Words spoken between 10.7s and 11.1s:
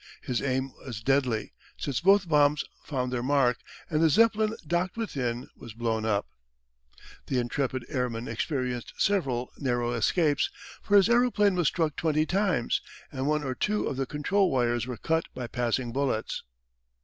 for his